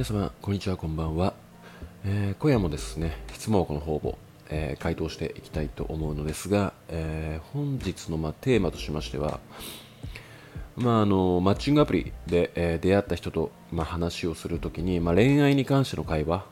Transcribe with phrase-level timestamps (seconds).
[0.00, 1.34] 皆様こんにちはこんばんは、
[2.06, 4.16] えー今夜もですね質問箱の方を、
[4.48, 9.40] えー回答していきたいと思うのですが、えー本日の、ま、テーマとしましては
[10.74, 16.46] まあ、あのマッチングアプリで、え出会った人と、ま、話をするときに、ま、恋愛に関しての会話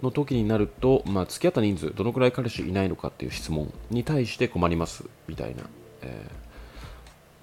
[0.00, 5.64] の時になると、まあ、付き合った人数どのくらい彼氏いないのかっていう質問に対して困りますみたいな、
[6.02, 6.30] え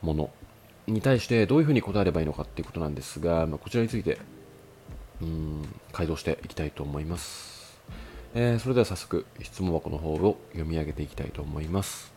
[0.01, 0.29] もの
[0.87, 4.17] に対してどういうふうに答えればいいのかっていうことなんですが、まあ、こちらについて
[5.25, 7.79] うん回答していきたいと思います、
[8.35, 12.13] えーそれでは早速質問箱の方を読み上げていきたいと思います。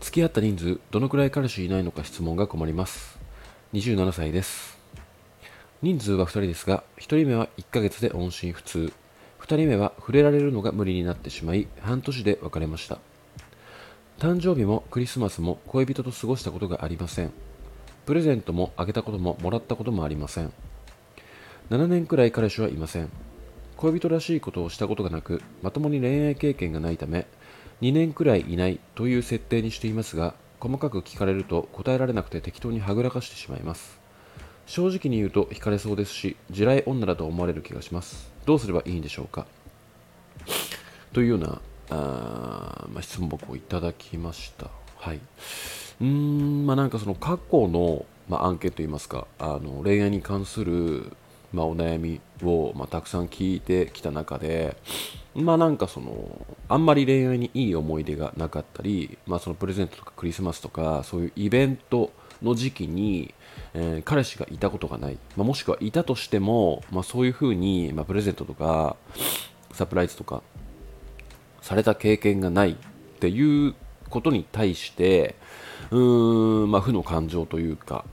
[0.00, 3.18] 付き合った人数どのくらい彼氏いないのか質問が困ります。
[3.72, 4.78] 27歳です。
[5.82, 8.92] 人数は2人ですが1人目は1ヶ月で音信不通。
[9.40, 12.98] 2人目は触れられるのが無理になってしまい半年で別れました。
[14.18, 17.32] 誕生日もクリスマスも恋人と過ごしたことがありません。
[18.06, 20.52] プレゼントもあげたことももらったこともありません。
[21.68, 23.10] 7年くらい彼氏はいません。
[23.76, 27.26] 恋人らしいことをしたことがなくまともに恋愛経験がないため
[27.82, 33.98] 2年くらいいないという設定にしていますが細かく聞かれると答えられなくて適当にはぐらかしてしまいます。
[34.66, 38.32] 正直に言うと惹かれそうですし地雷女だと思われる気がします。
[38.46, 39.46] どうすればいいんでしょうか。
[41.12, 44.70] というようなあ、まあ、質問箱をいただきました。
[44.96, 45.16] はい。
[46.00, 51.12] うーんまあなんかその過去の、まあ、アンケートといいますかあの恋愛に関する、
[51.56, 54.76] まあ、お悩みを、まあ、たくさん聞いてきた中で
[55.34, 62.12] まあなんかそのあんまり恋愛にいい思い出がなかったり、まあ、そのプレゼントとかクリスマスとかそういうイベント
[62.42, 63.34] の時期に、
[63.72, 68.96] えー彼氏がいたことがない、まあ、もしくはいたとしても、まあ、そういうふうに、まあ、プレゼントとか
[69.72, 70.42] サプライズとか
[71.62, 72.74] された経験がないっ
[73.18, 73.74] ていう
[74.10, 75.34] ことに対して
[75.90, 78.04] うーん、まあ、負の感情というか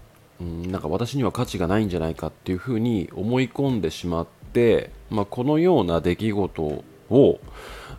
[0.41, 6.61] うんなんか私には価値がないんじゃないかっていうふうに思い込んでしまって、まあ、このような出来事
[7.09, 7.39] を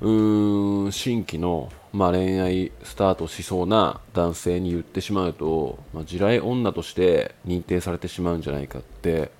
[0.00, 9.30] うーん新規の、まあ、恋愛スタートしそうな男性に言ってしまうと、まあ、地雷女として認定されてしまうんじゃないかって、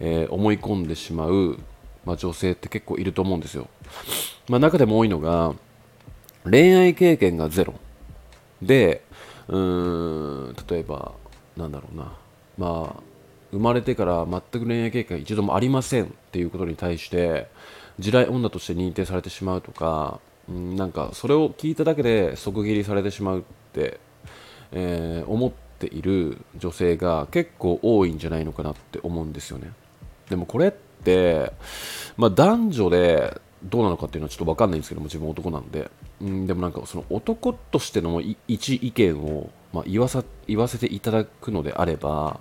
[0.00, 1.58] えー思い込んでしまう、
[2.04, 3.68] まあ、女性って結構いると思うんですよ。
[4.48, 5.54] まあ、中でも多いのが
[6.44, 7.74] 恋愛経験がゼロ
[8.62, 9.02] で
[9.48, 11.12] うーん例えば
[11.56, 12.12] なんだろうな
[12.58, 13.02] まあ
[13.50, 17.48] 生まれてから全く恋愛経験が一度もありませんっていうことに対して
[17.98, 23.42] 地雷女として認定されてしまうとかうんなんかそれを聞いただけで即切りされてしまうっ
[23.72, 24.00] て、
[24.72, 29.70] えー思っている女性が結構多いんじゃないのかなって思うんですよね。
[30.28, 31.52] でもこれって、
[32.16, 35.88] まあ、男女でどうなのかっていうのはちょっと分かんないんですけども自分男なんで、
[36.20, 42.40] うん、でもなんかその男としての一意見を、まあ、言わさ言わせていただくのであれば、ま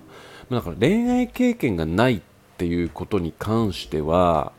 [0.51, 2.21] あ、なんか恋愛経験がないっ
[2.57, 4.51] ていうことに関しては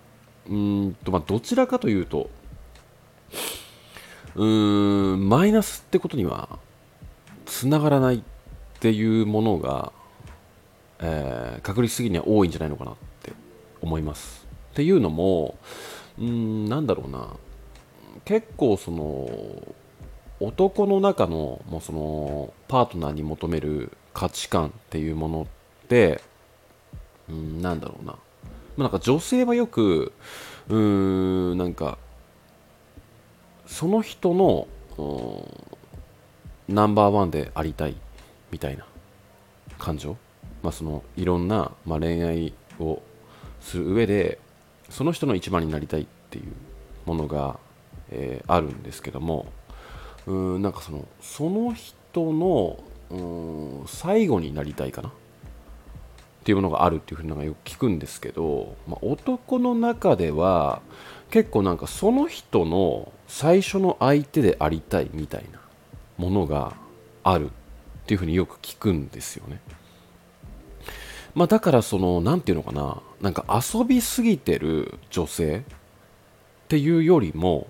[0.49, 2.31] うんと、まあ、どちらかというと
[4.37, 6.59] うんマイナスってことには
[7.45, 8.21] つながらないっ
[8.81, 9.93] ていうものが、
[11.01, 13.33] えー確率的には多いんじゃないのかなって
[13.83, 14.47] 思います。
[14.73, 15.59] っていうのも
[16.19, 17.31] うんなんだろうな
[18.25, 19.29] 結構その
[20.41, 26.21] 男の中のもうそのパートナーに求める価値観っていうものって
[27.29, 28.19] うんなんだろうな,、ま
[28.79, 30.13] あ、なんか女性はよく
[30.69, 31.99] うーんなんか
[33.67, 34.69] その人の
[36.69, 37.97] ナンバーワンでありたい
[38.51, 38.87] みたいな
[39.79, 40.17] 感情、
[40.63, 43.03] まあ、そのいろんな、まあ、恋愛を
[43.61, 44.39] する上で
[44.89, 46.45] その人の一番になりたいっていう
[47.05, 47.59] ものが、
[48.11, 49.47] えーあるんですけども
[50.27, 53.17] うんなんかそのその人のう
[53.85, 55.09] ん最後になりたいかな？
[55.09, 55.13] っ
[56.45, 60.81] ていうものがあるっていうふうになんかよく聞くんですけど、まあ、男の中では
[61.31, 65.61] 結構なんかその人の最初の相手でありたいみたいな
[66.17, 66.75] ものが
[67.23, 67.51] あるっ
[68.07, 69.61] ていうふうによく聞くんですよね。
[71.35, 73.03] まあ、だからその何て言うのかな？
[73.21, 73.45] なんか
[73.75, 75.63] 遊びすぎてる女性っ
[76.69, 77.67] ていうよりも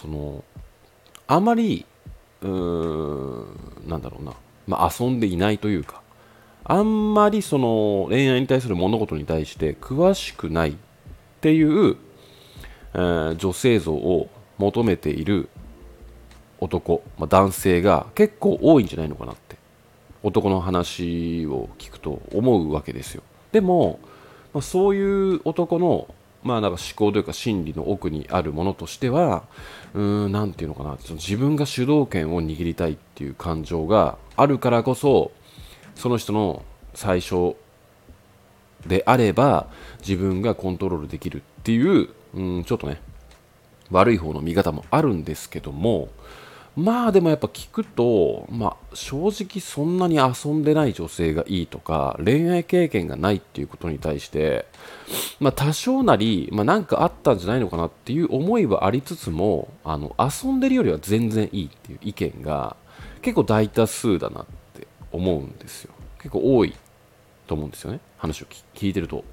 [0.00, 0.44] その
[1.26, 1.84] あまり
[2.42, 4.32] うーなんだろうな、
[4.66, 6.02] まあ、遊んでいないというか
[6.64, 10.74] あんまりその恋愛に対する物事に対して詳しくないっ
[11.40, 11.96] ていう、
[12.94, 14.28] えー女性像を
[14.58, 15.48] 求めている
[16.60, 19.56] 男、まあ、男性が結構多いんじゃないのかなって
[20.22, 23.22] 男の話を聞くと思うわけですよ。
[23.52, 24.00] でも、
[24.52, 26.12] まあ、そういう男の
[26.48, 29.44] まあなんか思考というか心理の奥にあるものとしては
[29.92, 30.96] うーんなていうのかな。
[30.98, 35.30] その自分が主導権を握りたいっていう感情があるからこそ
[35.94, 36.64] その人の
[36.94, 37.54] 最初
[38.86, 39.66] であれば
[40.00, 43.00] 自分がコントロールできるっていう、うん、ちょっとね
[43.90, 46.08] 悪い方の見方もあるんですけども
[46.76, 54.66] まあでもやっぱ聞くと、まあ、正直そんなに遊んでない女性がいいとか恋愛経験がないっていうことに対して、
[55.40, 62.76] まあ、多少なり、まあ、かあったんじゃないのかなっていう思いはありつつもあの遊んでるよりは全然いいっていう意見が
[63.22, 65.92] 結構大多数だなって思うんですよ。
[66.18, 66.74] 結構多い
[67.46, 68.00] と思うんですよね。
[68.18, 69.24] 話を聞いてると。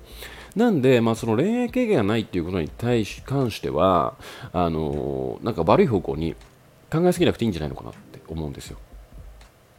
[0.55, 4.15] なんで、まあ、その恋愛経験がないっていうことに対し関しては
[4.53, 6.35] あのなんか悪い方向に
[6.95, 8.77] 考えすぎなくていいんじゃないのかなって思うんですよ。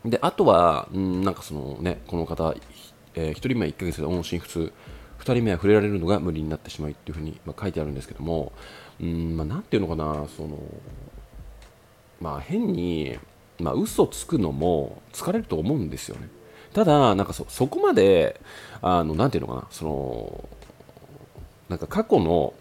[0.05, 2.55] で、あとは、んなんかそのね、この方、
[3.15, 4.73] えー、1人目は1ヶ月で音信不通、
[5.21, 8.53] 2人目は触れられるのが無理になってしまいっていうふうに、まあ、書いてあるんですけども、
[9.01, 10.59] うん、まあ、なんていうのかな、その、
[12.21, 13.19] まあ、変に、
[13.59, 16.29] まあ、嘘つくのも疲れると思うんですよね。
[16.75, 18.41] ただ、なんかそそこまで、
[18.83, 20.49] あの、なんていうのかな、その、
[21.69, 22.53] なんか過去の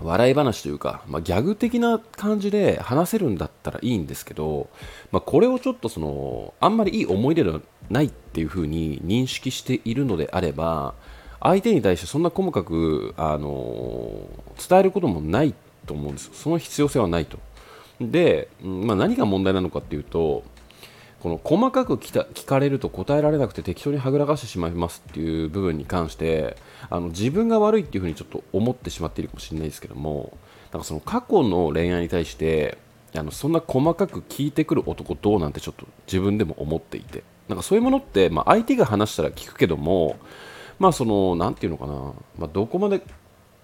[0.00, 4.68] 笑い話というか、まあ、ギャグ的な感じで話せるんだったらいいんですけど、
[5.10, 7.60] まあ、これをちょっとそのあんまりいい思い出が
[7.90, 10.94] ないっていうふうに認識しているのであれば
[11.40, 14.28] 相手に対してそんな細かくあの
[14.68, 15.54] 伝えることもない
[15.86, 16.30] と思うんです。
[16.34, 17.38] その必要性はないと。
[18.00, 20.44] で、まあ、何が問題なのかっていうと
[21.20, 26.56] この細かく聞かれると答えられなくて適当にはぐらかしてしまいますっていう部分に関して
[26.90, 30.36] あの自分が悪いっていうふうにちょっと思ってしまっているかもしれないですけども
[30.72, 32.78] なんかその過去の恋愛に対して
[33.16, 40.16] あのそんな細かく聞いてくる男どうなんてちょっと自分でも思っていてなんかそういうものって、まあ、相手が話したら聞くけども
[40.78, 43.00] まあその何て言うのかな、まあ、どこまで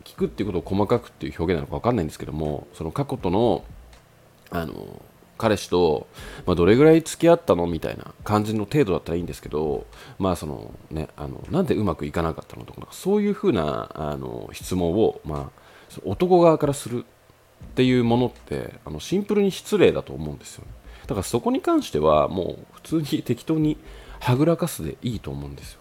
[0.02, 3.64] 聞くっていうことを細かくっていう表現なのか分かんないんですけどもその過去との
[4.50, 5.02] あの
[5.36, 6.06] 彼氏と、
[6.46, 9.86] まあ、どれぐらい付き合ったのみたいな感じの程度だったらいいんですけど、
[10.18, 20.70] まあそのね、あのなんでうまくいかなかったのとかそういうふうなあの質問を、まあ、男側からするっていうものってあのシンプルに失礼だと思うんですよね。
[21.06, 23.76] だからそこに関してはもう普通に適当に
[24.20, 25.80] はぐらかすでいいと思うんですよ。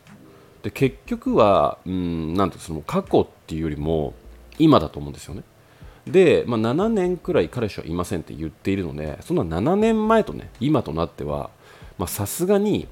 [0.64, 4.14] で結局はうんなんてその過去っていうよりも
[4.58, 5.44] 今だと思うんですよね。
[6.08, 11.50] で、まあ、7年くらい彼氏はいませんって言っているのでそんな7年前とね今となっては
[12.08, 12.88] さすがに、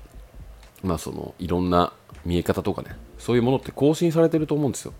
[0.83, 1.93] まあ、そのいろんな
[2.25, 4.93] 見え方とかねそういうものって更新されてると思うんですよ。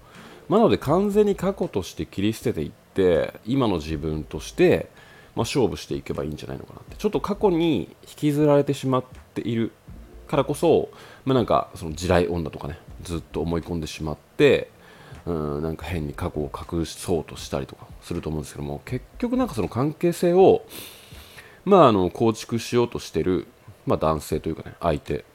[0.49, 4.89] まなので完全に過去として切り捨てていって今の自分として、
[5.35, 6.97] まあ、勝負していけばいいんじゃないのかなって。
[6.97, 9.03] ちょっと過去に引きずられてしまっ
[9.33, 9.71] ている
[10.27, 10.89] からこそ、
[11.23, 14.69] まあ、なんかその地雷女とかねずっと思い込んでしまって
[15.25, 20.65] うんなんか変に過去を隠そうとしたりとかすると思うんですけども結局なんかその関係性を
[21.65, 23.47] まああの構築しようとしてる、
[23.85, 25.25] まあ、男性というかね相手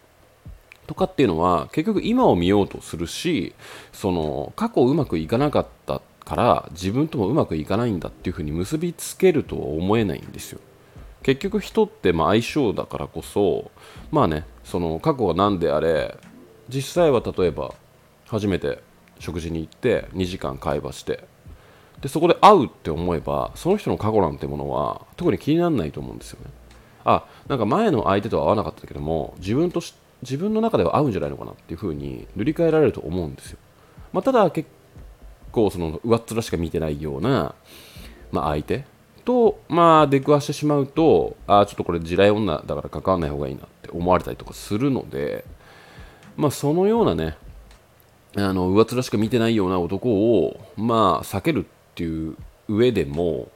[0.87, 3.55] とかっていうのは結局今を見ようとするし
[3.93, 10.61] その過去うまくいかなかったから自分ともうまくいかないんだっていうふうに結びつけるとは思えないんですよ。
[11.23, 13.71] 結局人ってまあ相性だからこそ
[14.11, 16.17] まあねその過去は何であれ
[16.69, 17.75] 実際は例えば
[18.29, 18.81] 初めて
[19.19, 21.25] 食事に行って2時間会話して
[22.01, 26.51] でそこで会うって思えばその人の過去なんてものは特に気にならないと思うんですよね。
[27.05, 29.81] あなんか前の相手とは会わなかったけども自分と
[30.23, 33.59] 自分の中では合うんじゃないのかなっていうふうに塗り替えられると思うんですよ、
[34.13, 34.69] まあ、ただ結
[35.53, 37.55] 構その上っ面しか見てないような、
[38.33, 38.85] まあ、相手
[39.25, 45.45] と、まあ、出くわしてしまうとあちょっとこれ地雷女だから関わらない方がいいなって思われたりとかするので、
[46.37, 47.37] まあ、そのようなね
[48.37, 50.11] あの上面しか見てないような男
[50.43, 52.37] を、まあ、避けるっていう
[52.69, 53.49] 上でも、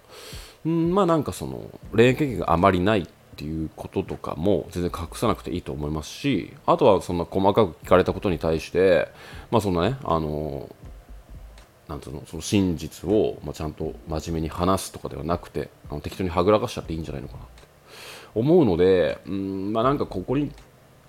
[0.66, 3.06] んまあなんかその恋愛経験があまりないっ
[3.37, 9.08] ていうこととかも全然隠さなくていいと思いますしあとはそんな細かく聞かれたことに対して
[9.50, 10.68] まあそんなねあの
[11.88, 17.62] なんつうのその真実を、まあ、ちゃんと真面目に話すとかではなくてあの適当にはぐらかしちゃっていいんじゃないのかなって
[18.34, 20.52] 思うのでうんまあなんかここに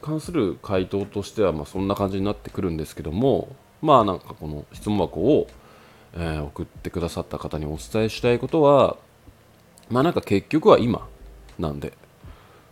[0.02, 5.48] 関する回答としてはまあそんな感じになってくるんですけどもまあなんかこの質問箱を、
[6.14, 8.98] えー、送ってくださった方にお伝えしたいことは
[9.90, 11.08] まあなんか結局は今
[11.60, 11.94] なんで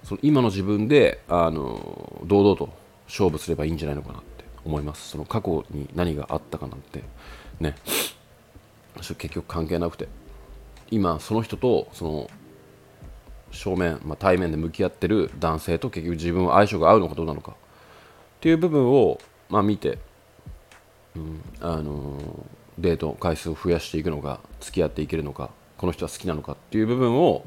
[0.03, 2.69] その今の自分であの堂々と
[3.07, 5.09] 勝負すればいいんじゃないのかなって思います。
[5.09, 7.03] その過去に何があったかなんて
[7.59, 7.75] ね。
[9.01, 10.07] 結局関係なくて
[10.91, 12.29] 今その人とその
[13.51, 17.51] 正面、まあ、対面で向き合ってる男性と結局自分は相性が合うのかどうなのか。
[17.51, 17.55] っ
[18.41, 19.97] ていう部分を、まあ、見て
[21.15, 22.17] うん、あの
[22.77, 27.45] デート回数を増やしていくのか付き合っていけるのかこの人は好きなのかっていう部分を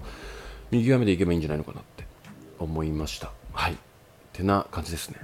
[0.70, 2.06] 見極めていけばいいんじゃないのかなって
[2.58, 3.30] 思いました。
[3.52, 3.76] はい。
[4.32, 5.18] てな感じですね。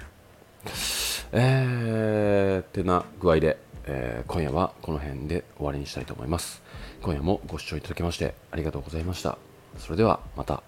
[1.33, 6.63] えー、てな具合で、えー今夜はこの辺で終わりにしたいと思います。
[7.01, 9.48] 今夜もご視聴いただきましてありがとうございました。
[9.77, 10.63] それではまた。